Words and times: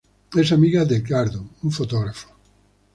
Es 0.35 0.51
amiga 0.51 0.83
de 0.83 0.95
Edgardo, 0.95 1.47
un 1.61 1.71
fotógrafo. 1.71 2.27